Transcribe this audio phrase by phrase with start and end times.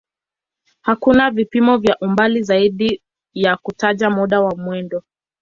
[0.81, 3.01] Hakuna vipimo vya umbali zaidi
[3.33, 5.03] ya kutaja muda wa mwendo.